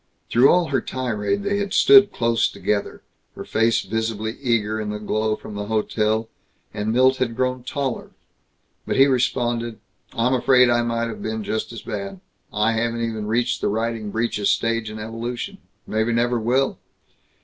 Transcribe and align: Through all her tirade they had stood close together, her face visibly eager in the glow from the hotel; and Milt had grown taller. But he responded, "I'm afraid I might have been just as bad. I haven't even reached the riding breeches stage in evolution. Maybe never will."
Through 0.31 0.49
all 0.49 0.69
her 0.69 0.81
tirade 0.81 1.43
they 1.43 1.59
had 1.59 1.75
stood 1.75 2.11
close 2.11 2.49
together, 2.49 3.03
her 3.35 3.45
face 3.45 3.83
visibly 3.83 4.35
eager 4.41 4.81
in 4.81 4.89
the 4.89 4.97
glow 4.97 5.35
from 5.35 5.53
the 5.53 5.67
hotel; 5.67 6.27
and 6.73 6.91
Milt 6.91 7.17
had 7.17 7.35
grown 7.35 7.61
taller. 7.63 8.09
But 8.87 8.95
he 8.95 9.05
responded, 9.05 9.79
"I'm 10.13 10.33
afraid 10.33 10.71
I 10.71 10.81
might 10.81 11.09
have 11.09 11.21
been 11.21 11.43
just 11.43 11.71
as 11.71 11.83
bad. 11.83 12.19
I 12.51 12.71
haven't 12.71 13.03
even 13.07 13.27
reached 13.27 13.61
the 13.61 13.67
riding 13.67 14.09
breeches 14.09 14.49
stage 14.49 14.89
in 14.89 14.97
evolution. 14.97 15.59
Maybe 15.85 16.11
never 16.13 16.39
will." 16.39 16.79